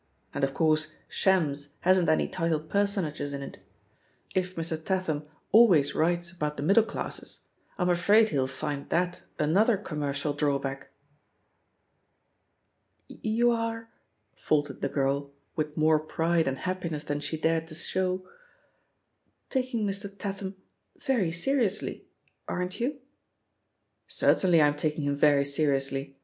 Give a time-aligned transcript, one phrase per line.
[0.33, 3.59] And, of course, Shams hasn't any titled person ages in it.
[4.33, 4.75] If Mr.
[4.83, 7.43] Tatham always writes about the middle classes
[7.77, 10.89] I'm afraid he'll find that an other commercial drawback."
[13.09, 13.89] "You are,"
[14.35, 18.27] faltered the girl, with more pride and happiness than she dared to show,
[19.51, 20.09] "taking Mr.
[20.09, 20.55] Tatham
[20.99, 22.07] very seriously,
[22.47, 23.01] aren't you?"
[24.07, 26.17] "Certainly I'm taking him very seriously.